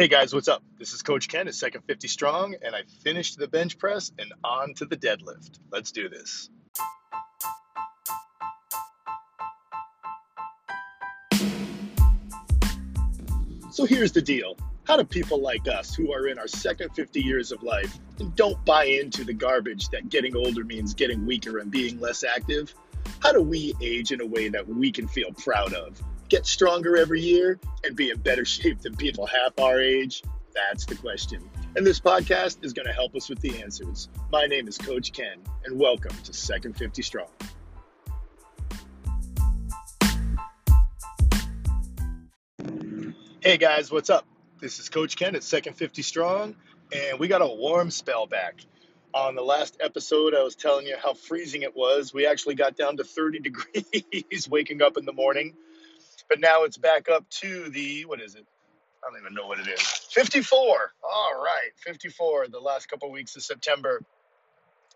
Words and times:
Hey 0.00 0.06
guys, 0.06 0.32
what's 0.32 0.46
up? 0.46 0.62
This 0.78 0.92
is 0.92 1.02
Coach 1.02 1.26
Ken 1.26 1.48
at 1.48 1.56
Second 1.56 1.82
50 1.82 2.06
Strong, 2.06 2.54
and 2.62 2.72
I 2.72 2.82
finished 3.02 3.36
the 3.36 3.48
bench 3.48 3.78
press 3.78 4.12
and 4.16 4.32
on 4.44 4.72
to 4.74 4.84
the 4.84 4.96
deadlift. 4.96 5.58
Let's 5.72 5.90
do 5.90 6.08
this. 6.08 6.50
So 13.72 13.86
here's 13.86 14.12
the 14.12 14.22
deal. 14.22 14.56
How 14.84 14.96
do 14.96 15.02
people 15.02 15.42
like 15.42 15.66
us, 15.66 15.96
who 15.96 16.12
are 16.12 16.28
in 16.28 16.38
our 16.38 16.46
second 16.46 16.90
50 16.94 17.20
years 17.20 17.50
of 17.50 17.64
life 17.64 17.98
and 18.20 18.32
don't 18.36 18.64
buy 18.64 18.84
into 18.84 19.24
the 19.24 19.34
garbage 19.34 19.88
that 19.88 20.10
getting 20.10 20.36
older 20.36 20.62
means 20.62 20.94
getting 20.94 21.26
weaker 21.26 21.58
and 21.58 21.72
being 21.72 21.98
less 21.98 22.22
active, 22.22 22.72
how 23.18 23.32
do 23.32 23.42
we 23.42 23.74
age 23.80 24.12
in 24.12 24.20
a 24.20 24.26
way 24.26 24.48
that 24.48 24.68
we 24.68 24.92
can 24.92 25.08
feel 25.08 25.32
proud 25.32 25.74
of? 25.74 26.00
Get 26.28 26.44
stronger 26.44 26.94
every 26.98 27.22
year 27.22 27.58
and 27.84 27.96
be 27.96 28.10
in 28.10 28.18
better 28.18 28.44
shape 28.44 28.80
than 28.80 28.94
people 28.96 29.26
half 29.26 29.58
our 29.58 29.80
age? 29.80 30.22
That's 30.54 30.84
the 30.84 30.94
question. 30.94 31.48
And 31.74 31.86
this 31.86 32.00
podcast 32.00 32.62
is 32.62 32.74
going 32.74 32.84
to 32.84 32.92
help 32.92 33.14
us 33.14 33.30
with 33.30 33.40
the 33.40 33.62
answers. 33.62 34.10
My 34.30 34.44
name 34.44 34.68
is 34.68 34.76
Coach 34.76 35.14
Ken, 35.14 35.38
and 35.64 35.80
welcome 35.80 36.14
to 36.24 36.32
Second 36.34 36.76
50 36.76 37.00
Strong. 37.00 37.28
Hey 43.40 43.56
guys, 43.56 43.90
what's 43.90 44.10
up? 44.10 44.26
This 44.60 44.78
is 44.78 44.90
Coach 44.90 45.16
Ken 45.16 45.34
at 45.34 45.42
Second 45.42 45.78
50 45.78 46.02
Strong, 46.02 46.56
and 46.92 47.18
we 47.18 47.28
got 47.28 47.40
a 47.40 47.46
warm 47.46 47.90
spell 47.90 48.26
back. 48.26 48.60
On 49.14 49.34
the 49.34 49.42
last 49.42 49.78
episode, 49.80 50.34
I 50.34 50.42
was 50.42 50.54
telling 50.54 50.86
you 50.86 50.96
how 51.02 51.14
freezing 51.14 51.62
it 51.62 51.74
was. 51.74 52.12
We 52.12 52.26
actually 52.26 52.56
got 52.56 52.76
down 52.76 52.98
to 52.98 53.04
30 53.04 53.38
degrees 53.40 54.46
waking 54.50 54.82
up 54.82 54.98
in 54.98 55.06
the 55.06 55.14
morning, 55.14 55.54
but 56.28 56.40
now 56.40 56.64
it's 56.64 56.76
back 56.76 57.08
up 57.08 57.28
to 57.30 57.68
the, 57.70 58.04
what 58.06 58.20
is 58.20 58.34
it? 58.34 58.46
I 59.04 59.10
don't 59.10 59.20
even 59.20 59.34
know 59.34 59.46
what 59.46 59.60
it 59.60 59.68
is. 59.68 59.80
54. 59.80 60.92
All 61.02 61.34
right, 61.42 61.70
54 61.78 62.48
the 62.48 62.58
last 62.58 62.88
couple 62.88 63.08
of 63.08 63.12
weeks 63.12 63.36
of 63.36 63.42
September. 63.42 64.02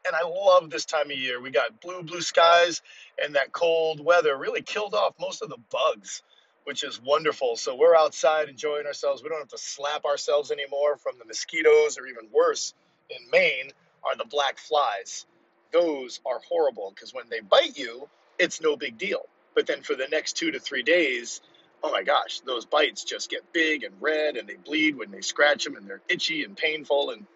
And 0.04 0.16
I 0.16 0.24
love 0.28 0.70
this 0.70 0.84
time 0.84 1.10
of 1.12 1.16
year. 1.16 1.40
We 1.40 1.50
got 1.50 1.80
blue, 1.80 2.02
blue 2.02 2.22
skies, 2.22 2.82
and 3.22 3.36
that 3.36 3.52
cold 3.52 4.04
weather 4.04 4.36
really 4.36 4.62
killed 4.62 4.94
off 4.94 5.14
most 5.20 5.42
of 5.42 5.48
the 5.48 5.58
bugs 5.70 6.22
which 6.64 6.84
is 6.84 7.00
wonderful. 7.02 7.56
So 7.56 7.74
we're 7.74 7.96
outside 7.96 8.48
enjoying 8.48 8.86
ourselves. 8.86 9.22
We 9.22 9.28
don't 9.28 9.38
have 9.38 9.48
to 9.48 9.58
slap 9.58 10.04
ourselves 10.04 10.50
anymore 10.50 10.96
from 10.96 11.18
the 11.18 11.24
mosquitoes, 11.24 11.98
or 11.98 12.06
even 12.06 12.28
worse, 12.32 12.74
in 13.10 13.18
Maine, 13.30 13.70
are 14.04 14.16
the 14.16 14.24
black 14.24 14.58
flies. 14.58 15.26
Those 15.72 16.20
are 16.26 16.40
horrible 16.48 16.92
because 16.94 17.14
when 17.14 17.28
they 17.30 17.40
bite 17.40 17.76
you, 17.78 18.08
it's 18.38 18.60
no 18.60 18.76
big 18.76 18.98
deal. 18.98 19.26
But 19.54 19.66
then 19.66 19.82
for 19.82 19.94
the 19.94 20.06
next 20.10 20.34
two 20.34 20.50
to 20.52 20.60
three 20.60 20.82
days, 20.82 21.40
oh 21.82 21.90
my 21.90 22.02
gosh, 22.02 22.40
those 22.40 22.64
bites 22.64 23.04
just 23.04 23.30
get 23.30 23.52
big 23.52 23.84
and 23.84 23.94
red 24.00 24.36
and 24.36 24.48
they 24.48 24.56
bleed 24.56 24.96
when 24.96 25.10
they 25.10 25.20
scratch 25.20 25.64
them 25.64 25.76
and 25.76 25.86
they're 25.86 26.02
itchy 26.08 26.44
and 26.44 26.56
painful. 26.56 27.10
And 27.10 27.26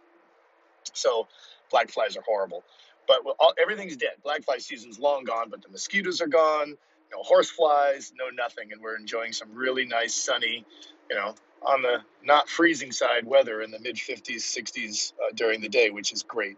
so 0.92 1.28
black 1.70 1.90
flies 1.90 2.16
are 2.16 2.22
horrible. 2.26 2.64
But 3.08 3.18
all, 3.38 3.54
everything's 3.60 3.96
dead. 3.96 4.14
Black 4.24 4.44
fly 4.44 4.58
season's 4.58 4.98
long 4.98 5.24
gone, 5.24 5.48
but 5.50 5.62
the 5.62 5.68
mosquitoes 5.68 6.20
are 6.20 6.26
gone 6.26 6.76
no 7.12 7.22
horse 7.22 7.50
flies, 7.50 8.12
no 8.16 8.28
nothing, 8.30 8.72
and 8.72 8.80
we're 8.80 8.96
enjoying 8.96 9.32
some 9.32 9.52
really 9.54 9.84
nice 9.84 10.14
sunny, 10.14 10.64
you 11.10 11.16
know, 11.16 11.34
on 11.62 11.82
the 11.82 11.98
not 12.22 12.48
freezing 12.48 12.92
side 12.92 13.26
weather 13.26 13.62
in 13.62 13.70
the 13.70 13.78
mid 13.78 13.96
50s, 13.96 14.36
60s 14.36 15.12
uh, 15.14 15.32
during 15.34 15.60
the 15.60 15.68
day, 15.68 15.90
which 15.90 16.12
is 16.12 16.22
great. 16.22 16.56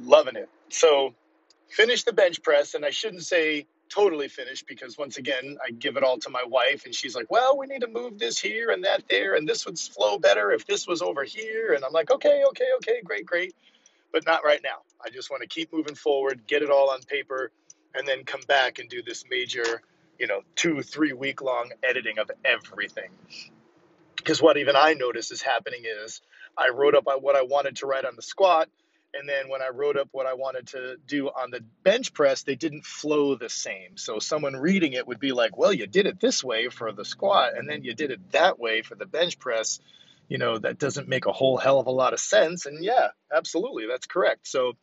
Loving 0.00 0.36
it. 0.36 0.48
So, 0.70 1.14
finish 1.68 2.04
the 2.04 2.12
bench 2.12 2.42
press, 2.42 2.74
and 2.74 2.84
I 2.84 2.90
shouldn't 2.90 3.24
say 3.24 3.66
totally 3.88 4.28
finished 4.28 4.66
because 4.66 4.98
once 4.98 5.16
again, 5.16 5.58
I 5.66 5.70
give 5.72 5.96
it 5.96 6.02
all 6.02 6.18
to 6.18 6.30
my 6.30 6.44
wife, 6.44 6.84
and 6.84 6.94
she's 6.94 7.14
like, 7.14 7.30
"Well, 7.30 7.56
we 7.58 7.66
need 7.66 7.80
to 7.80 7.88
move 7.88 8.18
this 8.18 8.38
here 8.38 8.70
and 8.70 8.84
that 8.84 9.04
there, 9.08 9.34
and 9.34 9.48
this 9.48 9.66
would 9.66 9.78
flow 9.78 10.18
better 10.18 10.52
if 10.52 10.66
this 10.66 10.86
was 10.86 11.02
over 11.02 11.24
here." 11.24 11.72
And 11.74 11.84
I'm 11.84 11.92
like, 11.92 12.10
"Okay, 12.10 12.44
okay, 12.48 12.68
okay, 12.76 13.00
great, 13.02 13.26
great." 13.26 13.54
But 14.12 14.26
not 14.26 14.44
right 14.44 14.60
now. 14.62 14.82
I 15.04 15.10
just 15.10 15.30
want 15.30 15.42
to 15.42 15.48
keep 15.48 15.72
moving 15.72 15.94
forward, 15.94 16.46
get 16.46 16.62
it 16.62 16.70
all 16.70 16.90
on 16.90 17.02
paper, 17.02 17.50
and 17.94 18.06
then 18.06 18.24
come 18.24 18.40
back 18.48 18.78
and 18.78 18.88
do 18.88 19.02
this 19.02 19.24
major, 19.30 19.82
you 20.18 20.26
know, 20.26 20.42
two, 20.54 20.82
three 20.82 21.12
week 21.12 21.42
long 21.42 21.70
editing 21.82 22.18
of 22.18 22.30
everything. 22.44 23.10
Because 24.16 24.42
what 24.42 24.56
even 24.56 24.76
I 24.76 24.94
notice 24.94 25.30
is 25.30 25.42
happening 25.42 25.84
is 25.84 26.20
I 26.56 26.70
wrote 26.70 26.94
up 26.94 27.04
what 27.04 27.36
I 27.36 27.42
wanted 27.42 27.76
to 27.76 27.86
write 27.86 28.04
on 28.04 28.16
the 28.16 28.22
squat. 28.22 28.68
And 29.14 29.28
then 29.28 29.48
when 29.48 29.62
I 29.62 29.68
wrote 29.68 29.96
up 29.96 30.08
what 30.12 30.26
I 30.26 30.34
wanted 30.34 30.68
to 30.68 30.96
do 31.06 31.28
on 31.28 31.50
the 31.50 31.64
bench 31.82 32.12
press, 32.12 32.42
they 32.42 32.56
didn't 32.56 32.84
flow 32.84 33.34
the 33.34 33.48
same. 33.48 33.96
So 33.96 34.18
someone 34.18 34.54
reading 34.54 34.92
it 34.92 35.06
would 35.06 35.18
be 35.18 35.32
like, 35.32 35.56
well, 35.56 35.72
you 35.72 35.86
did 35.86 36.06
it 36.06 36.20
this 36.20 36.44
way 36.44 36.68
for 36.68 36.92
the 36.92 37.04
squat, 37.04 37.56
and 37.56 37.68
then 37.68 37.84
you 37.84 37.94
did 37.94 38.10
it 38.10 38.32
that 38.32 38.58
way 38.58 38.82
for 38.82 38.94
the 38.94 39.06
bench 39.06 39.38
press. 39.38 39.80
You 40.28 40.36
know, 40.36 40.58
that 40.58 40.78
doesn't 40.78 41.08
make 41.08 41.24
a 41.24 41.32
whole 41.32 41.56
hell 41.56 41.80
of 41.80 41.86
a 41.86 41.90
lot 41.90 42.12
of 42.12 42.20
sense. 42.20 42.66
And 42.66 42.84
yeah, 42.84 43.08
absolutely, 43.34 43.86
that's 43.86 44.06
correct. 44.06 44.46
So 44.46 44.74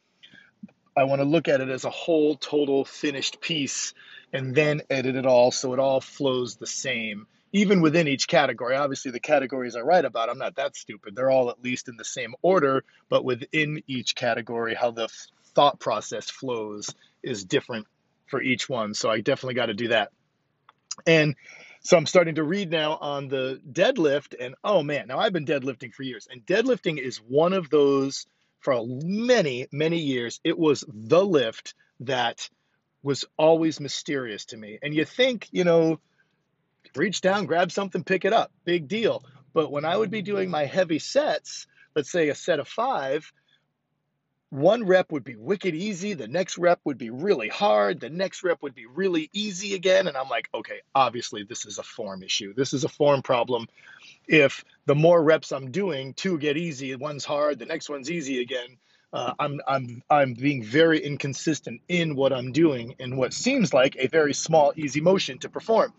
I 0.97 1.03
want 1.03 1.21
to 1.21 1.27
look 1.27 1.47
at 1.47 1.61
it 1.61 1.69
as 1.69 1.83
a 1.83 1.89
whole, 1.89 2.35
total, 2.35 2.83
finished 2.83 3.41
piece 3.41 3.93
and 4.33 4.55
then 4.55 4.81
edit 4.89 5.15
it 5.15 5.25
all 5.25 5.51
so 5.51 5.73
it 5.73 5.79
all 5.79 6.01
flows 6.01 6.55
the 6.55 6.67
same, 6.67 7.27
even 7.55 7.79
within 7.79 8.05
each 8.09 8.27
category. 8.27 8.75
Obviously, 8.75 9.11
the 9.11 9.19
categories 9.21 9.77
I 9.77 9.79
write 9.79 10.03
about, 10.03 10.29
I'm 10.29 10.37
not 10.37 10.57
that 10.57 10.75
stupid. 10.75 11.15
They're 11.15 11.31
all 11.31 11.49
at 11.49 11.63
least 11.63 11.87
in 11.87 11.95
the 11.95 12.03
same 12.03 12.35
order, 12.41 12.83
but 13.07 13.23
within 13.23 13.81
each 13.87 14.13
category, 14.13 14.75
how 14.75 14.91
the 14.91 15.07
thought 15.53 15.79
process 15.79 16.29
flows 16.29 16.93
is 17.23 17.45
different 17.45 17.87
for 18.27 18.41
each 18.41 18.67
one. 18.67 18.93
So 18.93 19.09
I 19.09 19.21
definitely 19.21 19.53
got 19.53 19.67
to 19.67 19.73
do 19.73 19.87
that. 19.87 20.11
And 21.07 21.37
so 21.79 21.95
I'm 21.95 22.05
starting 22.05 22.35
to 22.35 22.43
read 22.43 22.71
now 22.71 22.97
on 22.97 23.29
the 23.29 23.61
deadlift, 23.71 24.35
and 24.37 24.55
oh 24.61 24.83
man, 24.83 25.07
now 25.07 25.19
I've 25.19 25.31
been 25.31 25.45
deadlifting 25.45 25.93
for 25.93 26.03
years, 26.03 26.27
and 26.29 26.45
deadlifting 26.45 26.97
is 26.97 27.19
one 27.19 27.53
of 27.53 27.69
those 27.69 28.27
for 28.59 28.85
many, 28.85 29.67
many 29.71 29.99
years, 29.99 30.41
it 30.43 30.59
was 30.59 30.83
the 30.89 31.23
lift 31.23 31.73
that 32.01 32.49
was 33.01 33.23
always 33.37 33.79
mysterious 33.79 34.43
to 34.47 34.57
me. 34.57 34.77
And 34.81 34.93
you 34.93 35.05
think, 35.05 35.47
you 35.51 35.63
know, 35.63 36.01
reach 36.95 37.21
down, 37.21 37.45
grab 37.45 37.71
something, 37.71 38.03
pick 38.03 38.25
it 38.25 38.33
up, 38.33 38.51
big 38.63 38.87
deal. 38.87 39.23
But 39.53 39.71
when 39.71 39.85
I 39.85 39.95
would 39.95 40.11
be 40.11 40.21
doing 40.21 40.49
my 40.49 40.65
heavy 40.65 40.99
sets, 40.99 41.67
let's 41.95 42.11
say 42.11 42.29
a 42.29 42.35
set 42.35 42.59
of 42.59 42.67
five, 42.67 43.31
one 44.49 44.85
rep 44.85 45.11
would 45.11 45.23
be 45.23 45.35
wicked 45.35 45.75
easy, 45.75 46.13
the 46.13 46.27
next 46.27 46.57
rep 46.57 46.79
would 46.83 46.97
be 46.97 47.09
really 47.09 47.49
hard, 47.49 47.99
the 47.99 48.09
next 48.09 48.43
rep 48.43 48.61
would 48.61 48.75
be 48.75 48.85
really 48.85 49.29
easy 49.33 49.75
again. 49.75 50.07
And 50.07 50.15
I'm 50.15 50.29
like, 50.29 50.49
okay, 50.53 50.81
obviously, 50.93 51.43
this 51.43 51.65
is 51.65 51.77
a 51.77 51.83
form 51.83 52.23
issue. 52.23 52.53
This 52.53 52.73
is 52.73 52.83
a 52.83 52.89
form 52.89 53.21
problem 53.21 53.67
if 54.27 54.63
the 54.85 54.95
more 54.95 55.21
reps 55.21 55.51
I'm 55.51 55.71
doing, 55.71 56.13
two 56.13 56.37
get 56.37 56.57
easy, 56.57 56.95
one's 56.95 57.25
hard, 57.25 57.59
the 57.59 57.65
next 57.65 57.89
one's 57.89 58.09
easy 58.09 58.41
again. 58.41 58.77
Uh, 59.13 59.33
I'm 59.39 59.61
I'm 59.67 60.03
I'm 60.09 60.33
being 60.33 60.63
very 60.63 60.99
inconsistent 60.99 61.81
in 61.87 62.15
what 62.15 62.33
I'm 62.33 62.51
doing 62.51 62.95
in 62.99 63.15
what 63.15 63.33
seems 63.33 63.73
like 63.73 63.95
a 63.97 64.07
very 64.07 64.33
small, 64.33 64.73
easy 64.75 64.99
motion 64.99 65.37
to 65.39 65.49
perform. 65.49 65.93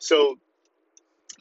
So 0.00 0.38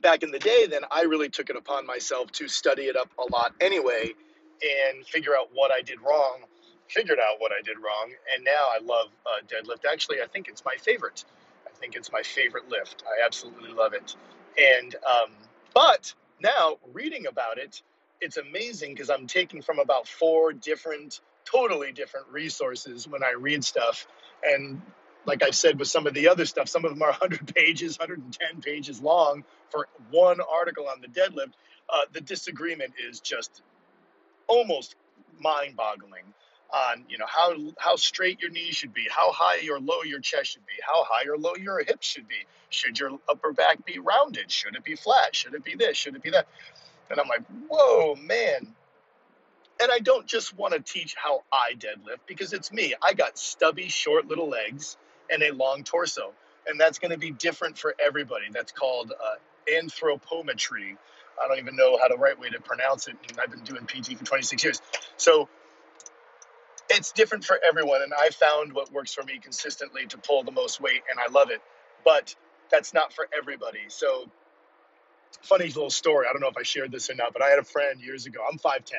back 0.01 0.21
in 0.21 0.31
the 0.31 0.39
day, 0.39 0.67
then 0.67 0.81
I 0.91 1.03
really 1.03 1.29
took 1.29 1.49
it 1.49 1.55
upon 1.55 1.87
myself 1.87 2.31
to 2.33 2.47
study 2.47 2.83
it 2.83 2.95
up 2.95 3.09
a 3.17 3.31
lot 3.31 3.53
anyway 3.59 4.13
and 4.61 5.05
figure 5.05 5.35
out 5.35 5.49
what 5.53 5.71
I 5.71 5.81
did 5.81 6.01
wrong. 6.01 6.41
Figured 6.89 7.19
out 7.19 7.39
what 7.39 7.51
I 7.51 7.61
did 7.61 7.77
wrong, 7.77 8.11
and 8.33 8.43
now 8.43 8.65
I 8.67 8.79
love 8.83 9.09
uh, 9.25 9.45
deadlift. 9.45 9.85
Actually, 9.91 10.21
I 10.23 10.27
think 10.27 10.47
it's 10.47 10.65
my 10.65 10.75
favorite. 10.79 11.23
I 11.67 11.69
think 11.79 11.95
it's 11.95 12.11
my 12.11 12.23
favorite 12.23 12.67
lift. 12.67 13.03
I 13.07 13.23
absolutely 13.23 13.71
love 13.71 13.93
it. 13.93 14.15
And 14.57 14.95
um, 14.95 15.31
but 15.75 16.11
now 16.41 16.77
reading 16.91 17.27
about 17.27 17.59
it, 17.59 17.83
it's 18.21 18.37
amazing 18.37 18.95
because 18.95 19.11
I'm 19.11 19.27
taking 19.27 19.61
from 19.61 19.77
about 19.77 20.07
four 20.07 20.51
different, 20.51 21.21
totally 21.45 21.91
different 21.91 22.25
resources 22.31 23.07
when 23.07 23.23
I 23.23 23.33
read 23.37 23.63
stuff. 23.63 24.07
And 24.43 24.81
like 25.29 25.43
I've 25.43 25.55
said 25.55 25.79
with 25.79 25.87
some 25.87 26.07
of 26.07 26.13
the 26.13 26.27
other 26.27 26.45
stuff, 26.45 26.67
some 26.67 26.83
of 26.83 26.91
them 26.91 27.01
are 27.01 27.11
100 27.19 27.55
pages, 27.55 27.97
110 27.97 28.61
pages 28.61 28.99
long 28.99 29.45
for 29.69 29.87
one 30.09 30.39
article 30.41 30.87
on 30.87 30.99
the 30.99 31.07
deadlift. 31.07 31.53
Uh, 31.87 32.01
the 32.11 32.21
disagreement 32.21 32.93
is 33.07 33.19
just 33.19 33.61
almost 34.47 34.95
mind-boggling 35.39 36.25
on 36.71 37.03
you 37.09 37.17
know 37.17 37.25
how 37.27 37.55
how 37.79 37.95
straight 37.95 38.41
your 38.41 38.51
knees 38.51 38.75
should 38.75 38.93
be, 38.93 39.07
how 39.09 39.31
high 39.31 39.67
or 39.71 39.79
low 39.79 40.03
your 40.03 40.19
chest 40.19 40.51
should 40.51 40.65
be, 40.67 40.73
how 40.85 41.03
high 41.07 41.27
or 41.27 41.37
low 41.37 41.55
your 41.55 41.83
hips 41.83 42.05
should 42.05 42.27
be. 42.27 42.45
Should 42.69 42.99
your 42.99 43.17
upper 43.27 43.53
back 43.53 43.85
be 43.85 43.97
rounded? 43.97 44.51
Should 44.51 44.75
it 44.75 44.83
be 44.83 44.95
flat? 44.95 45.35
Should 45.35 45.55
it 45.55 45.63
be 45.63 45.75
this? 45.75 45.97
Should 45.97 46.15
it 46.15 46.21
be 46.21 46.29
that? 46.31 46.47
And 47.09 47.19
I'm 47.19 47.27
like, 47.27 47.43
whoa, 47.67 48.15
man. 48.15 48.75
And 49.81 49.91
I 49.91 49.99
don't 49.99 50.27
just 50.27 50.55
want 50.55 50.73
to 50.73 50.79
teach 50.79 51.15
how 51.15 51.43
I 51.51 51.73
deadlift 51.73 52.19
because 52.27 52.53
it's 52.53 52.71
me. 52.71 52.93
I 53.01 53.13
got 53.13 53.39
stubby, 53.39 53.87
short 53.87 54.27
little 54.27 54.49
legs 54.49 54.97
and 55.31 55.43
a 55.43 55.53
long 55.53 55.83
torso. 55.83 56.33
And 56.67 56.79
that's 56.79 56.99
going 56.99 57.11
to 57.11 57.17
be 57.17 57.31
different 57.31 57.77
for 57.77 57.95
everybody. 58.05 58.45
That's 58.51 58.71
called 58.71 59.11
uh, 59.13 59.71
anthropometry. 59.73 60.97
I 61.43 61.47
don't 61.47 61.59
even 61.59 61.75
know 61.75 61.97
how 62.01 62.09
the 62.09 62.17
right 62.17 62.39
way 62.39 62.49
to 62.49 62.61
pronounce 62.61 63.07
it. 63.07 63.15
And 63.29 63.39
I've 63.39 63.51
been 63.51 63.63
doing 63.63 63.85
PT 63.87 64.17
for 64.17 64.25
26 64.25 64.63
years. 64.63 64.81
So 65.17 65.49
it's 66.89 67.11
different 67.11 67.43
for 67.43 67.59
everyone 67.67 68.01
and 68.03 68.13
i 68.19 68.29
found 68.29 68.73
what 68.73 68.91
works 68.93 69.13
for 69.13 69.23
me 69.23 69.39
consistently 69.41 70.05
to 70.07 70.17
pull 70.19 70.43
the 70.43 70.51
most 70.51 70.81
weight 70.81 71.01
and 71.09 71.19
i 71.19 71.31
love 71.31 71.49
it 71.51 71.61
but 72.05 72.35
that's 72.71 72.93
not 72.93 73.13
for 73.13 73.27
everybody 73.37 73.79
so 73.89 74.23
funny 75.43 75.67
little 75.67 75.89
story. 75.89 76.27
I 76.29 76.33
don't 76.33 76.41
know 76.41 76.49
if 76.49 76.57
I 76.57 76.63
shared 76.63 76.91
this 76.91 77.09
or 77.11 77.15
not, 77.15 77.33
but 77.33 77.41
I 77.41 77.49
had 77.49 77.59
a 77.59 77.63
friend 77.65 78.01
years 78.01 78.27
ago. 78.27 78.41
I'm 78.51 78.59
5'10, 78.59 78.93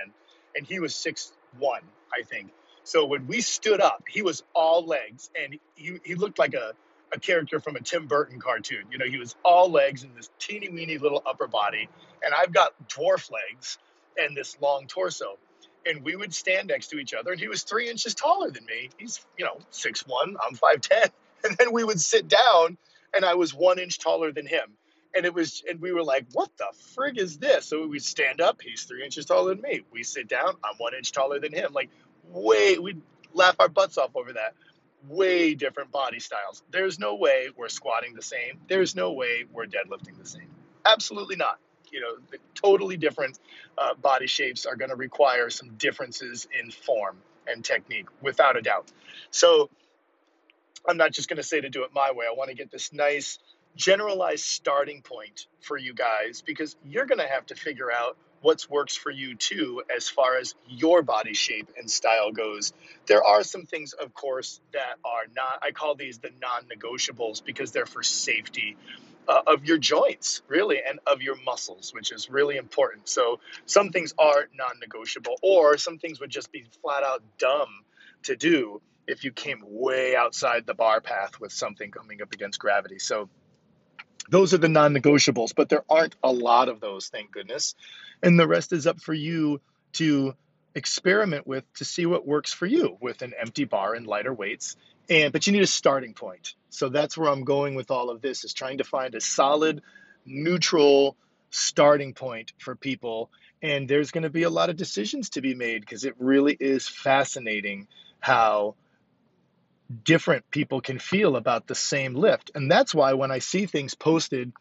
and 0.56 0.66
he 0.66 0.80
was 0.80 0.94
six 0.96 1.32
one, 1.58 1.82
I 2.18 2.22
think. 2.24 2.50
So 2.90 3.06
when 3.06 3.28
we 3.28 3.40
stood 3.40 3.80
up, 3.80 4.02
he 4.08 4.20
was 4.20 4.42
all 4.52 4.84
legs, 4.84 5.30
and 5.40 5.56
he, 5.76 6.00
he 6.02 6.16
looked 6.16 6.40
like 6.40 6.54
a, 6.54 6.72
a 7.12 7.20
character 7.20 7.60
from 7.60 7.76
a 7.76 7.80
Tim 7.80 8.08
Burton 8.08 8.40
cartoon. 8.40 8.82
You 8.90 8.98
know, 8.98 9.04
he 9.04 9.16
was 9.16 9.36
all 9.44 9.70
legs 9.70 10.02
and 10.02 10.12
this 10.16 10.28
teeny 10.40 10.70
weeny 10.70 10.98
little 10.98 11.22
upper 11.24 11.46
body, 11.46 11.88
and 12.24 12.34
I've 12.34 12.52
got 12.52 12.72
dwarf 12.88 13.30
legs 13.30 13.78
and 14.18 14.36
this 14.36 14.56
long 14.60 14.88
torso. 14.88 15.38
And 15.86 16.02
we 16.02 16.16
would 16.16 16.34
stand 16.34 16.66
next 16.66 16.88
to 16.88 16.98
each 16.98 17.14
other, 17.14 17.30
and 17.30 17.38
he 17.38 17.46
was 17.46 17.62
three 17.62 17.88
inches 17.88 18.12
taller 18.16 18.50
than 18.50 18.64
me. 18.64 18.90
He's, 18.98 19.24
you 19.38 19.44
know, 19.44 19.58
six 19.70 20.04
one. 20.04 20.36
I'm 20.44 20.56
5'10. 20.56 21.10
And 21.42 21.56
then 21.56 21.72
we 21.72 21.84
would 21.84 22.00
sit 22.00 22.28
down, 22.28 22.76
and 23.14 23.24
I 23.24 23.34
was 23.34 23.54
one 23.54 23.78
inch 23.78 23.98
taller 24.00 24.32
than 24.32 24.46
him 24.46 24.76
and 25.14 25.26
it 25.26 25.34
was 25.34 25.62
and 25.68 25.80
we 25.80 25.92
were 25.92 26.04
like 26.04 26.26
what 26.32 26.50
the 26.58 26.66
frig 26.94 27.18
is 27.18 27.38
this 27.38 27.66
so 27.66 27.86
we 27.86 27.98
stand 27.98 28.40
up 28.40 28.60
he's 28.62 28.84
three 28.84 29.04
inches 29.04 29.24
taller 29.24 29.54
than 29.54 29.62
me 29.62 29.80
we 29.90 30.02
sit 30.02 30.28
down 30.28 30.54
i'm 30.62 30.76
one 30.78 30.94
inch 30.94 31.12
taller 31.12 31.40
than 31.40 31.52
him 31.52 31.72
like 31.72 31.90
way 32.32 32.78
we'd 32.78 33.00
laugh 33.32 33.56
our 33.58 33.68
butts 33.68 33.98
off 33.98 34.10
over 34.14 34.32
that. 34.34 34.54
Way 35.08 35.54
different 35.54 35.90
body 35.92 36.20
styles. 36.20 36.62
There's 36.70 36.98
no 36.98 37.14
way 37.14 37.48
we're 37.56 37.68
squatting 37.68 38.14
the 38.14 38.22
same. 38.22 38.60
There's 38.68 38.94
no 38.94 39.12
way 39.12 39.44
we're 39.52 39.66
deadlifting 39.66 40.18
the 40.18 40.28
same. 40.28 40.48
Absolutely 40.84 41.36
not. 41.36 41.58
You 41.90 42.00
know 42.00 42.16
the 42.30 42.38
totally 42.54 42.96
different 42.96 43.38
uh, 43.78 43.94
body 43.94 44.26
shapes 44.26 44.66
are 44.66 44.76
going 44.76 44.90
to 44.90 44.96
require 44.96 45.50
some 45.50 45.70
differences 45.76 46.46
in 46.58 46.70
form 46.70 47.16
and 47.46 47.64
technique 47.64 48.06
without 48.20 48.56
a 48.56 48.62
doubt. 48.62 48.92
So 49.30 49.70
i'm 50.88 50.96
not 50.96 51.12
just 51.12 51.28
going 51.28 51.36
to 51.36 51.42
say 51.42 51.60
to 51.60 51.68
do 51.68 51.84
it 51.84 51.90
my 51.94 52.12
way. 52.12 52.26
I 52.30 52.34
want 52.34 52.50
to 52.50 52.56
get 52.56 52.70
this 52.70 52.92
nice 52.92 53.38
generalized 53.76 54.44
starting 54.44 55.02
point 55.02 55.46
for 55.60 55.76
you 55.76 55.94
guys 55.94 56.42
because 56.42 56.76
you're 56.84 57.06
going 57.06 57.18
to 57.20 57.26
have 57.26 57.46
to 57.46 57.54
figure 57.54 57.90
out 57.92 58.16
what 58.42 58.66
works 58.70 58.96
for 58.96 59.10
you 59.10 59.34
too 59.34 59.82
as 59.94 60.08
far 60.08 60.36
as 60.38 60.54
your 60.68 61.02
body 61.02 61.34
shape 61.34 61.70
and 61.76 61.90
style 61.90 62.32
goes. 62.32 62.72
There 63.06 63.22
are 63.22 63.42
some 63.42 63.66
things, 63.66 63.92
of 63.92 64.14
course, 64.14 64.60
that 64.72 64.96
are 65.04 65.26
not, 65.34 65.60
I 65.62 65.70
call 65.72 65.94
these 65.94 66.18
the 66.18 66.30
non 66.40 66.64
negotiables 66.74 67.44
because 67.44 67.72
they're 67.72 67.86
for 67.86 68.02
safety. 68.02 68.76
Uh, 69.28 69.42
of 69.46 69.64
your 69.64 69.78
joints, 69.78 70.42
really, 70.48 70.78
and 70.84 70.98
of 71.06 71.22
your 71.22 71.36
muscles, 71.44 71.92
which 71.94 72.10
is 72.10 72.28
really 72.30 72.56
important. 72.56 73.08
So, 73.08 73.38
some 73.64 73.90
things 73.90 74.12
are 74.18 74.48
non 74.56 74.80
negotiable, 74.80 75.36
or 75.42 75.76
some 75.76 75.98
things 75.98 76.18
would 76.18 76.30
just 76.30 76.50
be 76.50 76.64
flat 76.82 77.04
out 77.04 77.22
dumb 77.38 77.68
to 78.24 78.34
do 78.34 78.80
if 79.06 79.22
you 79.22 79.30
came 79.30 79.62
way 79.62 80.16
outside 80.16 80.66
the 80.66 80.74
bar 80.74 81.00
path 81.00 81.38
with 81.38 81.52
something 81.52 81.92
coming 81.92 82.22
up 82.22 82.32
against 82.32 82.58
gravity. 82.58 82.98
So, 82.98 83.28
those 84.30 84.54
are 84.54 84.58
the 84.58 84.68
non 84.68 84.94
negotiables, 84.94 85.54
but 85.54 85.68
there 85.68 85.84
aren't 85.88 86.16
a 86.22 86.32
lot 86.32 86.68
of 86.68 86.80
those, 86.80 87.08
thank 87.08 87.32
goodness. 87.32 87.74
And 88.22 88.38
the 88.38 88.48
rest 88.48 88.72
is 88.72 88.86
up 88.86 89.00
for 89.00 89.12
you 89.12 89.60
to 89.94 90.34
experiment 90.74 91.46
with 91.46 91.64
to 91.74 91.84
see 91.84 92.06
what 92.06 92.26
works 92.26 92.52
for 92.52 92.66
you 92.66 92.96
with 93.00 93.22
an 93.22 93.34
empty 93.38 93.64
bar 93.64 93.94
and 93.94 94.06
lighter 94.06 94.32
weights. 94.32 94.76
And 95.08 95.32
but 95.32 95.46
you 95.46 95.52
need 95.52 95.62
a 95.62 95.66
starting 95.66 96.14
point. 96.14 96.54
So 96.68 96.88
that's 96.88 97.18
where 97.18 97.28
I'm 97.28 97.44
going 97.44 97.74
with 97.74 97.90
all 97.90 98.10
of 98.10 98.22
this 98.22 98.44
is 98.44 98.54
trying 98.54 98.78
to 98.78 98.84
find 98.84 99.14
a 99.14 99.20
solid, 99.20 99.82
neutral 100.24 101.16
starting 101.50 102.14
point 102.14 102.52
for 102.58 102.76
people. 102.76 103.30
And 103.62 103.88
there's 103.88 104.12
going 104.12 104.22
to 104.22 104.30
be 104.30 104.44
a 104.44 104.50
lot 104.50 104.70
of 104.70 104.76
decisions 104.76 105.30
to 105.30 105.40
be 105.40 105.54
made 105.54 105.80
because 105.80 106.04
it 106.04 106.14
really 106.18 106.56
is 106.58 106.88
fascinating 106.88 107.88
how 108.20 108.76
different 110.04 110.50
people 110.50 110.80
can 110.80 110.98
feel 110.98 111.36
about 111.36 111.66
the 111.66 111.74
same 111.74 112.14
lift. 112.14 112.50
And 112.54 112.70
that's 112.70 112.94
why 112.94 113.14
when 113.14 113.30
I 113.30 113.40
see 113.40 113.66
things 113.66 113.94
posted 113.94 114.52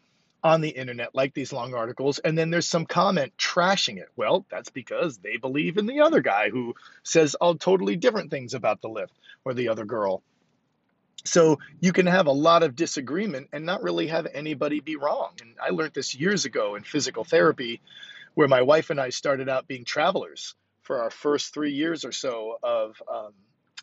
on 0.42 0.60
the 0.60 0.70
internet, 0.70 1.14
like 1.14 1.34
these 1.34 1.52
long 1.52 1.74
articles, 1.74 2.18
and 2.18 2.36
then 2.36 2.50
there's 2.50 2.66
some 2.66 2.86
comment 2.86 3.32
trashing 3.38 3.98
it, 3.98 4.08
well, 4.16 4.46
that's 4.50 4.70
because 4.70 5.18
they 5.18 5.36
believe 5.36 5.76
in 5.76 5.86
the 5.86 6.00
other 6.00 6.20
guy 6.20 6.48
who 6.48 6.74
says 7.02 7.34
all 7.34 7.54
totally 7.54 7.96
different 7.96 8.30
things 8.30 8.54
about 8.54 8.80
the 8.80 8.88
lift 8.88 9.12
or 9.44 9.54
the 9.54 9.68
other 9.68 9.84
girl. 9.84 10.22
So 11.24 11.58
you 11.80 11.92
can 11.92 12.06
have 12.06 12.26
a 12.26 12.32
lot 12.32 12.62
of 12.62 12.74
disagreement 12.74 13.48
and 13.52 13.66
not 13.66 13.82
really 13.82 14.06
have 14.06 14.26
anybody 14.32 14.80
be 14.80 14.96
wrong. 14.96 15.32
And 15.42 15.54
I 15.62 15.70
learned 15.70 15.92
this 15.92 16.14
years 16.14 16.46
ago 16.46 16.74
in 16.76 16.82
physical 16.82 17.24
therapy, 17.24 17.82
where 18.34 18.48
my 18.48 18.62
wife 18.62 18.88
and 18.88 18.98
I 18.98 19.10
started 19.10 19.48
out 19.48 19.68
being 19.68 19.84
travelers 19.84 20.54
for 20.82 21.02
our 21.02 21.10
first 21.10 21.52
three 21.52 21.72
years 21.72 22.06
or 22.06 22.12
so 22.12 22.56
of 22.62 23.02
um, 23.12 23.32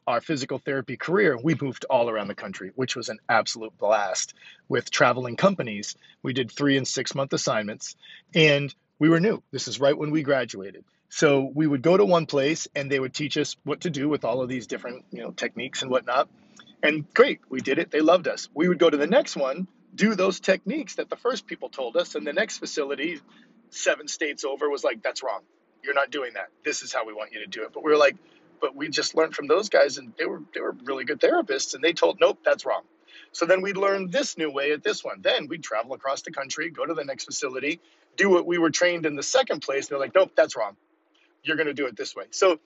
our 0.08 0.22
physical 0.22 0.58
therapy 0.58 0.96
career, 0.96 1.38
we 1.38 1.54
moved 1.60 1.86
all 1.90 2.10
around 2.10 2.30
the 2.30 2.36
country, 2.36 2.72
which 2.76 2.96
was 2.96 3.10
an 3.10 3.20
absolute 3.28 3.78
blast 3.78 4.34
with 4.70 4.90
traveling 4.90 5.36
companies. 5.36 5.96
We 6.24 6.32
did 6.32 6.50
three 6.50 6.78
and 6.78 6.88
six 6.88 7.14
month 7.14 7.34
assignments, 7.34 7.98
and 8.34 8.74
we 9.00 9.10
were 9.10 9.20
new. 9.20 9.44
This 9.52 9.68
is 9.68 9.82
right 9.82 9.98
when 9.98 10.12
we 10.12 10.24
graduated. 10.24 10.86
So 11.10 11.52
we 11.54 11.68
would 11.68 11.82
go 11.82 11.96
to 11.96 12.06
one 12.06 12.26
place 12.26 12.68
and 12.76 12.92
they 12.92 13.00
would 13.00 13.14
teach 13.14 13.38
us 13.38 13.56
what 13.64 13.82
to 13.82 13.90
do 13.90 14.10
with 14.10 14.26
all 14.26 14.42
of 14.42 14.50
these 14.50 14.68
different, 14.68 15.06
you 15.12 15.22
know, 15.22 15.32
techniques 15.32 15.82
and 15.82 15.92
whatnot. 15.92 16.30
And 16.84 17.12
great, 17.14 17.40
we 17.50 17.60
did 17.62 17.80
it. 17.80 17.92
They 17.92 18.02
loved 18.02 18.28
us. 18.28 18.50
We 18.54 18.68
would 18.68 18.80
go 18.80 18.90
to 18.90 18.98
the 18.98 19.08
next 19.08 19.36
one, 19.36 19.68
do 19.94 20.16
those 20.16 20.40
techniques 20.40 20.96
that 20.96 21.10
the 21.10 21.16
first 21.16 21.48
people 21.48 21.70
told 21.70 21.98
us, 21.98 22.16
and 22.16 22.26
the 22.26 22.34
next 22.34 22.58
facility, 22.60 23.20
seven 23.70 24.08
states 24.08 24.44
over, 24.44 24.70
was 24.70 24.84
like, 24.84 25.02
"That's 25.02 25.24
wrong. 25.24 25.42
You're 25.84 25.96
not 25.96 26.12
doing 26.12 26.34
that. 26.34 26.50
This 26.64 26.82
is 26.82 26.94
how 26.94 27.06
we 27.06 27.14
want 27.14 27.32
you 27.34 27.40
to 27.40 27.48
do 27.48 27.64
it." 27.64 27.72
But 27.74 27.84
we 27.84 27.92
were 27.92 27.98
like, 27.98 28.16
but 28.60 28.76
we 28.76 28.90
just 28.90 29.16
learned 29.16 29.36
from 29.36 29.48
those 29.48 29.70
guys, 29.70 29.98
and 29.98 30.14
they 30.18 30.26
were 30.26 30.42
they 30.54 30.62
were 30.62 30.76
really 30.84 31.04
good 31.04 31.20
therapists, 31.20 31.74
and 31.74 31.84
they 31.84 31.94
told, 31.94 32.20
nope, 32.20 32.40
that's 32.44 32.66
wrong. 32.66 32.84
So 33.32 33.46
then 33.46 33.62
we'd 33.62 33.78
learn 33.78 34.10
this 34.10 34.38
new 34.38 34.52
way 34.52 34.72
at 34.72 34.84
this 34.84 35.04
one. 35.04 35.22
Then 35.22 35.48
we'd 35.48 35.64
travel 35.64 35.94
across 35.94 36.22
the 36.22 36.32
country, 36.32 36.70
go 36.70 36.86
to 36.86 36.94
the 36.94 37.04
next 37.04 37.26
facility, 37.26 37.80
do 38.16 38.30
what 38.30 38.46
we 38.46 38.58
were 38.58 38.72
trained 38.72 39.06
in 39.06 39.16
the 39.16 39.24
second 39.24 39.62
place. 39.62 39.88
They're 39.88 40.00
like, 40.00 40.16
nope, 40.16 40.32
that's 40.36 40.56
wrong. 40.56 40.76
You're 41.44 41.56
going 41.56 41.68
to 41.68 41.74
do 41.74 41.86
it 41.88 41.96
this 41.96 42.16
way. 42.16 42.26
So 42.32 42.60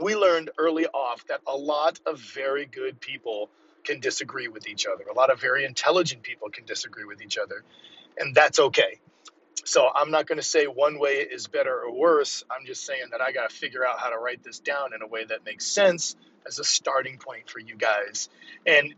we 0.00 0.16
learned 0.16 0.50
early 0.58 0.86
off 0.86 1.26
that 1.28 1.40
a 1.46 1.56
lot 1.56 2.00
of 2.06 2.18
very 2.18 2.66
good 2.66 3.00
people 3.00 3.50
can 3.84 4.00
disagree 4.00 4.48
with 4.48 4.68
each 4.68 4.86
other. 4.86 5.04
A 5.04 5.14
lot 5.14 5.30
of 5.30 5.40
very 5.40 5.64
intelligent 5.64 6.22
people 6.22 6.50
can 6.50 6.64
disagree 6.64 7.04
with 7.04 7.22
each 7.22 7.38
other, 7.38 7.62
and 8.18 8.34
that's 8.34 8.58
okay. 8.58 8.98
So 9.64 9.88
I'm 9.94 10.10
not 10.10 10.26
going 10.26 10.38
to 10.38 10.46
say 10.46 10.66
one 10.66 10.98
way 10.98 11.16
is 11.16 11.46
better 11.46 11.82
or 11.82 11.92
worse. 11.92 12.44
I'm 12.50 12.66
just 12.66 12.84
saying 12.86 13.08
that 13.12 13.20
I 13.20 13.32
got 13.32 13.50
to 13.50 13.56
figure 13.56 13.86
out 13.86 13.98
how 13.98 14.10
to 14.10 14.18
write 14.18 14.42
this 14.42 14.58
down 14.58 14.94
in 14.94 15.02
a 15.02 15.06
way 15.06 15.24
that 15.24 15.44
makes 15.44 15.66
sense 15.66 16.16
as 16.46 16.58
a 16.58 16.64
starting 16.64 17.18
point 17.18 17.50
for 17.50 17.58
you 17.58 17.76
guys. 17.76 18.28
And 18.66 18.94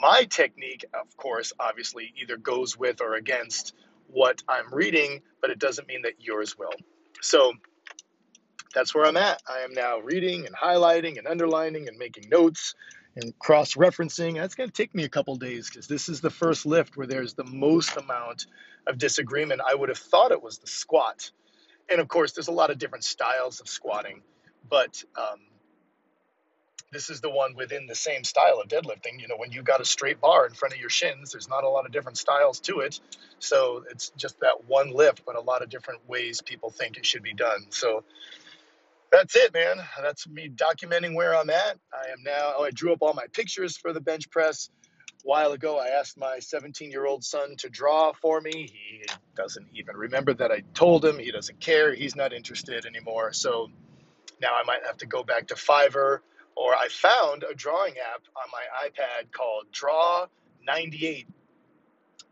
my 0.00 0.24
technique, 0.24 0.84
of 0.94 1.16
course, 1.16 1.52
obviously 1.60 2.12
either 2.20 2.36
goes 2.36 2.78
with 2.78 3.00
or 3.00 3.14
against 3.14 3.74
what 4.08 4.42
I'm 4.48 4.72
reading, 4.72 5.22
but 5.40 5.50
it 5.50 5.58
doesn't 5.58 5.88
mean 5.88 6.02
that 6.02 6.14
yours 6.20 6.58
will. 6.58 6.74
So 7.20 7.52
that's 8.74 8.94
where 8.94 9.04
I'm 9.04 9.16
at. 9.16 9.42
I 9.48 9.60
am 9.60 9.72
now 9.74 9.98
reading 9.98 10.46
and 10.46 10.54
highlighting 10.56 11.18
and 11.18 11.26
underlining 11.26 11.88
and 11.88 11.98
making 11.98 12.28
notes 12.28 12.74
and 13.16 13.38
cross 13.38 13.74
referencing. 13.74 14.34
That's 14.34 14.54
going 14.54 14.68
to 14.68 14.74
take 14.74 14.94
me 14.94 15.04
a 15.04 15.08
couple 15.08 15.36
days 15.36 15.68
because 15.68 15.86
this 15.86 16.08
is 16.08 16.20
the 16.20 16.30
first 16.30 16.66
lift 16.66 16.96
where 16.96 17.06
there's 17.06 17.34
the 17.34 17.44
most 17.44 17.96
amount 17.96 18.46
of 18.86 18.98
disagreement. 18.98 19.60
I 19.66 19.74
would 19.74 19.88
have 19.88 19.98
thought 19.98 20.32
it 20.32 20.42
was 20.42 20.58
the 20.58 20.66
squat. 20.66 21.30
And 21.90 22.00
of 22.00 22.08
course, 22.08 22.32
there's 22.32 22.48
a 22.48 22.52
lot 22.52 22.70
of 22.70 22.78
different 22.78 23.04
styles 23.04 23.60
of 23.60 23.68
squatting, 23.68 24.22
but 24.68 25.02
um, 25.16 25.40
this 26.92 27.10
is 27.10 27.20
the 27.20 27.30
one 27.30 27.54
within 27.54 27.86
the 27.86 27.94
same 27.94 28.22
style 28.22 28.60
of 28.60 28.68
deadlifting. 28.68 29.18
You 29.18 29.28
know, 29.28 29.36
when 29.36 29.50
you've 29.50 29.64
got 29.64 29.80
a 29.80 29.84
straight 29.84 30.20
bar 30.20 30.46
in 30.46 30.52
front 30.52 30.74
of 30.74 30.80
your 30.80 30.90
shins, 30.90 31.32
there's 31.32 31.48
not 31.48 31.64
a 31.64 31.68
lot 31.68 31.86
of 31.86 31.92
different 31.92 32.18
styles 32.18 32.60
to 32.60 32.80
it. 32.80 33.00
So 33.38 33.84
it's 33.90 34.10
just 34.16 34.40
that 34.40 34.66
one 34.66 34.90
lift, 34.90 35.22
but 35.26 35.36
a 35.36 35.40
lot 35.40 35.62
of 35.62 35.70
different 35.70 36.08
ways 36.08 36.42
people 36.42 36.70
think 36.70 36.96
it 36.98 37.06
should 37.06 37.22
be 37.22 37.34
done. 37.34 37.66
So 37.70 38.04
that's 39.12 39.36
it, 39.36 39.52
man. 39.52 39.76
That's 40.00 40.26
me 40.26 40.48
documenting 40.48 41.14
where 41.14 41.36
I'm 41.36 41.50
at. 41.50 41.78
I 41.92 42.10
am 42.10 42.22
now, 42.24 42.54
oh, 42.56 42.64
I 42.64 42.70
drew 42.70 42.92
up 42.92 42.98
all 43.02 43.12
my 43.12 43.26
pictures 43.32 43.76
for 43.76 43.92
the 43.92 44.00
bench 44.00 44.30
press. 44.30 44.70
A 45.06 45.28
while 45.28 45.52
ago, 45.52 45.78
I 45.78 45.88
asked 45.88 46.16
my 46.16 46.38
17 46.38 46.90
year 46.90 47.04
old 47.04 47.22
son 47.22 47.54
to 47.58 47.68
draw 47.68 48.12
for 48.14 48.40
me. 48.40 48.70
He 48.72 49.04
doesn't 49.36 49.66
even 49.74 49.96
remember 49.96 50.32
that 50.34 50.50
I 50.50 50.62
told 50.72 51.04
him. 51.04 51.18
He 51.18 51.30
doesn't 51.30 51.60
care. 51.60 51.94
He's 51.94 52.16
not 52.16 52.32
interested 52.32 52.86
anymore. 52.86 53.34
So 53.34 53.68
now 54.40 54.54
I 54.54 54.64
might 54.64 54.84
have 54.86 54.96
to 54.98 55.06
go 55.06 55.22
back 55.22 55.48
to 55.48 55.54
Fiverr, 55.56 56.20
or 56.56 56.74
I 56.74 56.88
found 56.88 57.44
a 57.44 57.54
drawing 57.54 57.94
app 57.98 58.22
on 58.34 58.50
my 58.50 58.88
iPad 58.88 59.30
called 59.30 59.66
Draw 59.72 60.26
98. 60.66 61.26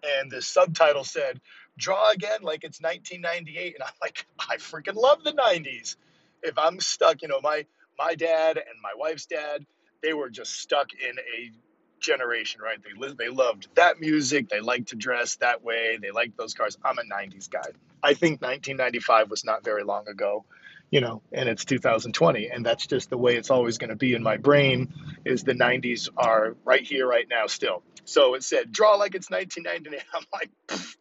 And 0.02 0.30
the 0.30 0.40
subtitle 0.40 1.04
said, 1.04 1.42
Draw 1.76 2.12
again 2.12 2.40
like 2.40 2.64
it's 2.64 2.80
1998. 2.80 3.74
And 3.74 3.82
I'm 3.82 3.92
like, 4.00 4.26
I 4.38 4.56
freaking 4.56 4.96
love 4.96 5.22
the 5.22 5.32
90s 5.32 5.96
if 6.42 6.58
I'm 6.58 6.80
stuck, 6.80 7.22
you 7.22 7.28
know, 7.28 7.40
my 7.42 7.66
my 7.98 8.14
dad 8.14 8.56
and 8.56 8.80
my 8.82 8.92
wife's 8.96 9.26
dad, 9.26 9.64
they 10.02 10.12
were 10.12 10.30
just 10.30 10.58
stuck 10.58 10.88
in 10.92 11.18
a 11.18 11.52
generation, 12.00 12.62
right? 12.62 12.78
They 12.82 12.98
lived, 12.98 13.18
they 13.18 13.28
loved 13.28 13.68
that 13.74 14.00
music. 14.00 14.48
They 14.48 14.60
liked 14.60 14.88
to 14.88 14.96
dress 14.96 15.36
that 15.36 15.62
way. 15.62 15.98
They 16.00 16.10
liked 16.10 16.36
those 16.36 16.54
cars. 16.54 16.78
I'm 16.84 16.98
a 16.98 17.02
'90s 17.02 17.50
guy. 17.50 17.60
I 18.02 18.14
think 18.14 18.40
1995 18.40 19.30
was 19.30 19.44
not 19.44 19.62
very 19.62 19.84
long 19.84 20.08
ago, 20.08 20.46
you 20.90 21.02
know, 21.02 21.20
and 21.32 21.48
it's 21.48 21.66
2020, 21.66 22.48
and 22.48 22.64
that's 22.64 22.86
just 22.86 23.10
the 23.10 23.18
way 23.18 23.36
it's 23.36 23.50
always 23.50 23.76
going 23.76 23.90
to 23.90 23.96
be 23.96 24.14
in 24.14 24.22
my 24.22 24.38
brain. 24.38 24.92
Is 25.24 25.44
the 25.44 25.54
'90s 25.54 26.08
are 26.16 26.56
right 26.64 26.82
here, 26.82 27.06
right 27.06 27.26
now, 27.28 27.46
still. 27.46 27.82
So 28.04 28.34
it 28.34 28.42
said, 28.42 28.72
draw 28.72 28.96
like 28.96 29.14
it's 29.14 29.30
1999. 29.30 30.00
I'm 30.14 30.24
like, 30.32 30.50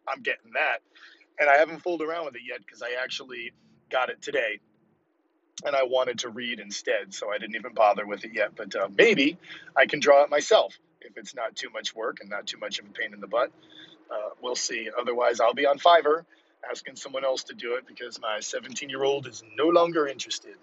I'm 0.06 0.22
getting 0.22 0.52
that. 0.54 0.80
And 1.40 1.48
I 1.48 1.56
haven't 1.56 1.80
fooled 1.80 2.02
around 2.02 2.26
with 2.26 2.36
it 2.36 2.42
yet 2.46 2.58
because 2.58 2.82
I 2.82 3.02
actually 3.02 3.52
got 3.90 4.10
it 4.10 4.20
today 4.20 4.60
and 5.64 5.76
I 5.76 5.84
wanted 5.84 6.20
to 6.20 6.28
read 6.28 6.60
instead, 6.60 7.14
so 7.14 7.32
I 7.32 7.38
didn't 7.38 7.56
even 7.56 7.74
bother 7.74 8.06
with 8.06 8.24
it 8.24 8.32
yet. 8.34 8.56
But 8.56 8.74
uh, 8.74 8.88
maybe 8.96 9.38
I 9.76 9.86
can 9.86 10.00
draw 10.00 10.24
it 10.24 10.30
myself 10.30 10.78
if 11.00 11.16
it's 11.16 11.34
not 11.34 11.56
too 11.56 11.70
much 11.70 11.94
work 11.94 12.18
and 12.20 12.30
not 12.30 12.46
too 12.46 12.58
much 12.58 12.78
of 12.78 12.86
a 12.86 12.90
pain 12.90 13.14
in 13.14 13.20
the 13.20 13.26
butt. 13.26 13.50
Uh, 14.10 14.30
we'll 14.42 14.56
see. 14.56 14.88
Otherwise, 14.98 15.40
I'll 15.40 15.54
be 15.54 15.66
on 15.66 15.78
Fiverr 15.78 16.24
asking 16.68 16.96
someone 16.96 17.24
else 17.24 17.44
to 17.44 17.54
do 17.54 17.74
it 17.74 17.86
because 17.86 18.20
my 18.20 18.40
17 18.40 18.90
year 18.90 19.02
old 19.02 19.26
is 19.26 19.42
no 19.56 19.68
longer 19.68 20.06
interested. 20.06 20.54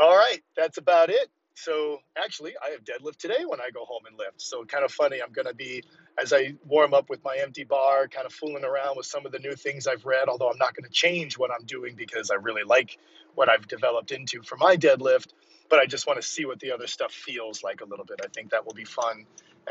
All 0.00 0.16
right, 0.16 0.40
that's 0.56 0.78
about 0.78 1.10
it. 1.10 1.28
So 1.54 2.00
actually, 2.16 2.54
I 2.64 2.70
have 2.70 2.84
deadlift 2.84 3.16
today 3.16 3.44
when 3.46 3.60
I 3.60 3.70
go 3.70 3.84
home 3.84 4.02
and 4.08 4.18
lift. 4.18 4.42
So 4.42 4.64
kind 4.64 4.84
of 4.84 4.90
funny. 4.92 5.20
I'm 5.24 5.32
going 5.32 5.46
to 5.46 5.54
be, 5.54 5.84
as 6.20 6.32
I 6.32 6.54
warm 6.66 6.94
up 6.94 7.08
with 7.08 7.22
my 7.24 7.36
empty 7.40 7.64
bar, 7.64 8.08
kind 8.08 8.26
of 8.26 8.32
fooling 8.32 8.64
around 8.64 8.96
with 8.96 9.06
some 9.06 9.24
of 9.24 9.32
the 9.32 9.38
new 9.38 9.54
things 9.54 9.86
I've 9.86 10.04
read, 10.04 10.28
although 10.28 10.50
I'm 10.50 10.58
not 10.58 10.74
going 10.74 10.84
to 10.84 10.90
change 10.90 11.38
what 11.38 11.50
I'm 11.50 11.64
doing 11.64 11.94
because 11.94 12.30
I 12.30 12.34
really 12.34 12.64
like 12.64 12.98
what 13.34 13.48
I've 13.48 13.68
developed 13.68 14.10
into 14.10 14.42
for 14.42 14.56
my 14.56 14.76
deadlift. 14.76 15.28
But 15.70 15.78
I 15.78 15.86
just 15.86 16.06
want 16.06 16.20
to 16.20 16.26
see 16.26 16.44
what 16.44 16.60
the 16.60 16.72
other 16.72 16.86
stuff 16.86 17.12
feels 17.12 17.62
like 17.62 17.80
a 17.80 17.84
little 17.84 18.04
bit. 18.04 18.20
I 18.24 18.28
think 18.28 18.50
that 18.50 18.66
will 18.66 18.74
be 18.74 18.84
fun 18.84 19.24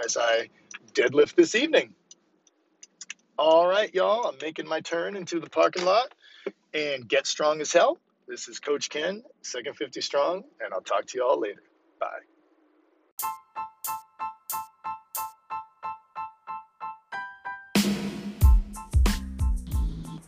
as 0.04 0.18
I 0.18 0.50
deadlift 0.94 1.36
this 1.36 1.54
evening. 1.54 1.94
All 3.38 3.68
right, 3.68 3.94
y'all, 3.94 4.28
I'm 4.28 4.38
making 4.42 4.68
my 4.68 4.80
turn 4.82 5.16
into 5.16 5.40
the 5.40 5.50
parking 5.50 5.86
lot 5.86 6.14
and 6.74 7.08
get 7.08 7.28
strong 7.28 7.62
as 7.62 7.74
hell. 7.74 7.98
This 8.28 8.48
is 8.48 8.60
Coach 8.60 8.90
Ken, 8.90 9.24
Second 9.42 9.76
50 9.76 10.02
Strong, 10.02 10.44
and 10.64 10.74
I'll 10.74 10.82
talk 10.82 11.08
to 11.08 11.18
you 11.18 11.26
all 11.26 11.40
later. 11.40 11.62
Bye. 12.04 12.20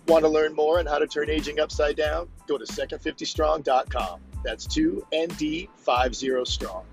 Want 0.07 0.23
to 0.23 0.29
learn 0.29 0.53
more 0.53 0.79
on 0.79 0.85
how 0.85 0.99
to 0.99 1.07
turn 1.07 1.29
aging 1.29 1.59
upside 1.59 1.97
down? 1.97 2.29
Go 2.47 2.57
to 2.57 2.65
second50strong.com. 2.65 4.21
That's 4.43 4.67
2ND50 4.67 6.47
strong. 6.47 6.85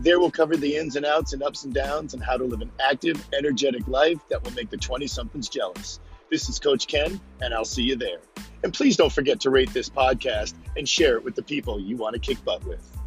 There 0.00 0.20
we'll 0.20 0.30
cover 0.30 0.56
the 0.56 0.76
ins 0.76 0.94
and 0.94 1.04
outs 1.04 1.32
and 1.32 1.42
ups 1.42 1.64
and 1.64 1.74
downs 1.74 2.14
and 2.14 2.22
how 2.22 2.36
to 2.36 2.44
live 2.44 2.60
an 2.60 2.70
active, 2.80 3.26
energetic 3.36 3.88
life 3.88 4.20
that 4.28 4.44
will 4.44 4.52
make 4.52 4.70
the 4.70 4.76
20 4.76 5.06
somethings 5.08 5.48
jealous. 5.48 5.98
This 6.30 6.48
is 6.48 6.60
Coach 6.60 6.86
Ken, 6.86 7.18
and 7.40 7.54
I'll 7.54 7.64
see 7.64 7.82
you 7.82 7.96
there. 7.96 8.18
And 8.62 8.72
please 8.72 8.96
don't 8.96 9.12
forget 9.12 9.40
to 9.40 9.50
rate 9.50 9.72
this 9.72 9.88
podcast 9.88 10.54
and 10.76 10.88
share 10.88 11.16
it 11.16 11.24
with 11.24 11.34
the 11.34 11.42
people 11.42 11.80
you 11.80 11.96
want 11.96 12.14
to 12.14 12.20
kick 12.20 12.44
butt 12.44 12.64
with. 12.64 12.97